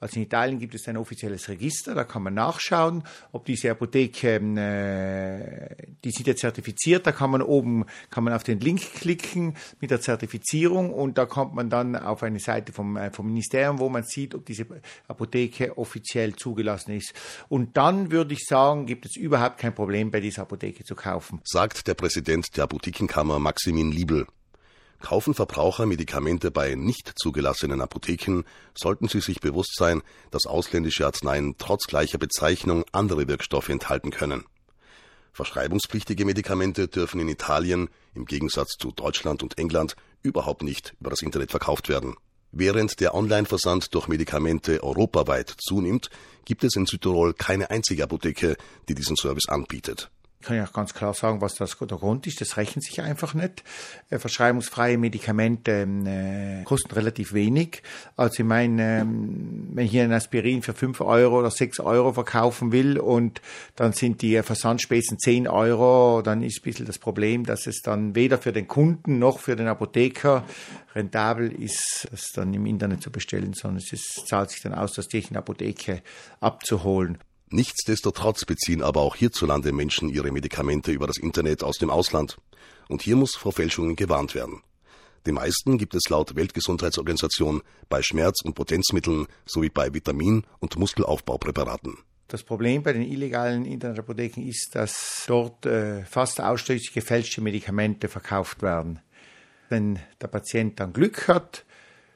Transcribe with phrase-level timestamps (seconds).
[0.00, 3.02] Also in Italien gibt es ein offizielles Register, da kann man nachschauen,
[3.32, 8.44] ob diese Apotheke, äh, die sind ja zertifiziert, da kann man oben, kann man auf
[8.44, 12.96] den Link klicken mit der Zertifizierung und da kommt man dann auf eine Seite vom,
[12.96, 14.66] äh, vom Ministerium, wo man sieht, ob diese
[15.08, 17.12] Apotheke offiziell zugelassen ist.
[17.48, 21.40] Und dann würde ich sagen, gibt es überhaupt kein Problem, bei dieser Apotheke zu kaufen.
[21.44, 24.26] Sagt der Präsident der Apothekenkammer Maximin Liebel.
[25.00, 28.42] Kaufen Verbraucher Medikamente bei nicht zugelassenen Apotheken,
[28.74, 34.44] sollten sie sich bewusst sein, dass ausländische Arzneien trotz gleicher Bezeichnung andere Wirkstoffe enthalten können.
[35.32, 41.22] Verschreibungspflichtige Medikamente dürfen in Italien, im Gegensatz zu Deutschland und England, überhaupt nicht über das
[41.22, 42.16] Internet verkauft werden.
[42.50, 46.10] Während der Online-Versand durch Medikamente europaweit zunimmt,
[46.44, 48.56] gibt es in Südtirol keine einzige Apotheke,
[48.88, 50.10] die diesen Service anbietet.
[50.40, 52.40] Ich kann ja auch ganz klar sagen, was das der Grund ist.
[52.40, 53.64] Das rechnet sich einfach nicht.
[54.08, 57.82] Äh, verschreibungsfreie Medikamente ähm, äh, kosten relativ wenig.
[58.16, 62.12] Also ich meine, ähm, wenn ich hier ein Aspirin für fünf Euro oder sechs Euro
[62.12, 63.42] verkaufen will und
[63.74, 68.14] dann sind die Versandspesen zehn Euro, dann ist ein bisschen das Problem, dass es dann
[68.14, 70.44] weder für den Kunden noch für den Apotheker
[70.94, 74.92] rentabel ist, das dann im Internet zu bestellen, sondern es ist, zahlt sich dann aus,
[74.92, 76.00] das durch eine Apotheke
[76.40, 77.18] abzuholen.
[77.50, 82.36] Nichtsdestotrotz beziehen aber auch hierzulande Menschen ihre Medikamente über das Internet aus dem Ausland.
[82.88, 84.62] Und hier muss vor Fälschungen gewarnt werden.
[85.26, 91.98] Die meisten gibt es laut Weltgesundheitsorganisation bei Schmerz- und Potenzmitteln sowie bei Vitamin- und Muskelaufbaupräparaten.
[92.28, 98.60] Das Problem bei den illegalen Internetapotheken ist, dass dort äh, fast ausschließlich gefälschte Medikamente verkauft
[98.60, 99.00] werden.
[99.70, 101.64] Wenn der Patient dann Glück hat,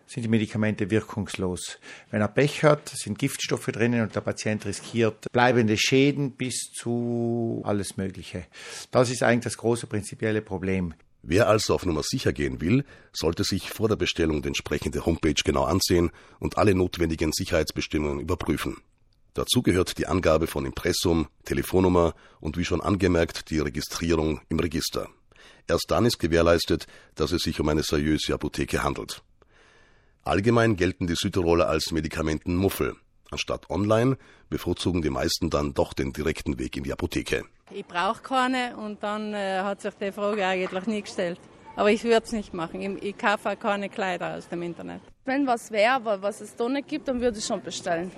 [0.06, 1.78] sind die Medikamente wirkungslos.
[2.11, 7.62] Wenn er Pech hat, sind Giftstoffe drinnen und der Patient riskiert bleibende Schäden bis zu
[7.64, 8.47] alles Mögliche.
[8.91, 10.94] Das ist eigentlich das große prinzipielle Problem.
[11.22, 15.41] Wer also auf Nummer sicher gehen will, sollte sich vor der Bestellung die entsprechende Homepage
[15.44, 18.78] genau ansehen und alle notwendigen Sicherheitsbestimmungen überprüfen.
[19.34, 25.09] Dazu gehört die Angabe von Impressum, Telefonnummer und wie schon angemerkt die Registrierung im Register.
[25.69, 29.22] Erst dann ist gewährleistet, dass es sich um eine seriöse Apotheke handelt.
[30.25, 32.94] Allgemein gelten die Südtiroler als Medikamentenmuffel.
[33.33, 34.16] Anstatt online
[34.50, 37.44] bevorzugen die meisten dann doch den direkten Weg in die Apotheke.
[37.71, 41.41] Ich brauche keine und dann äh, hat sich die Frage eigentlich nie gestellt.
[41.75, 42.82] Aber ich würde es nicht machen.
[42.82, 45.00] Ich, ich kaufe keine Kleider aus dem Internet.
[45.25, 48.12] Wenn was wäre, was es da nicht gibt, dann würde ich schon bestellen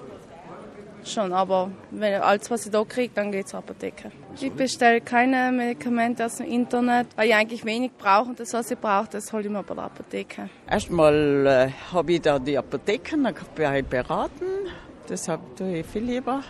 [1.08, 4.10] schon, aber wenn alles, was ich da kriege, dann geht es zur Apotheke.
[4.40, 8.70] Ich bestelle keine Medikamente aus dem Internet, weil ich eigentlich wenig brauche und das, was
[8.70, 10.48] ich brauche, das hole ich mir bei der Apotheke.
[10.68, 14.46] Erstmal äh, habe ich da die Apotheken, da kann ich beraten,
[15.08, 16.42] deshalb tue ich viel lieber.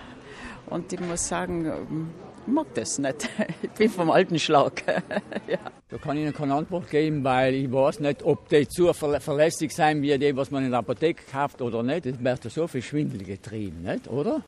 [0.66, 2.10] Und ich muss sagen, ähm,
[2.46, 3.28] ich mag das nicht.
[3.62, 4.82] Ich bin vom alten Schlag.
[5.48, 5.58] ja.
[5.88, 9.74] Da kann ich Ihnen keine Antwort geben, weil ich weiß nicht, ob die zu verlässlich
[9.74, 12.06] sein wie die, was man in der Apotheke kauft oder nicht.
[12.06, 14.42] Es wird so viel Schwindel getrieben, nicht, oder?